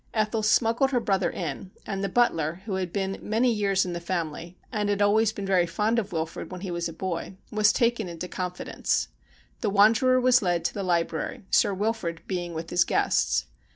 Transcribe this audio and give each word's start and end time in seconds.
Ethel 0.15 0.41
smuggled 0.41 0.89
her 0.89 0.99
THE 0.99 1.03
UNBIDDEN 1.13 1.25
GUEST 1.25 1.41
117 1.85 1.85
brother 1.85 1.85
in, 1.85 1.93
and 1.93 2.03
the 2.03 2.09
butler, 2.09 2.63
who 2.65 2.73
had 2.79 2.91
been 2.91 3.19
many 3.21 3.53
years 3.53 3.85
in 3.85 3.93
the 3.93 3.99
family, 3.99 4.57
and 4.71 4.89
had 4.89 4.99
always 4.99 5.31
been 5.31 5.45
very 5.45 5.67
fond 5.67 5.99
of 5.99 6.11
Wilfrid 6.11 6.51
when 6.51 6.61
he 6.61 6.71
was 6.71 6.89
a 6.89 6.93
boy, 6.93 7.35
was 7.51 7.71
taken 7.71 8.09
into 8.09 8.27
confidence. 8.27 9.09
The 9.59 9.69
wanderer 9.69 10.19
was 10.19 10.41
led 10.41 10.65
to 10.65 10.73
the 10.73 10.81
library, 10.81 11.43
Sir 11.51 11.75
Wilfrid 11.75 12.21
being 12.25 12.55
with 12.55 12.71
his 12.71 12.83
guests. 12.83 13.45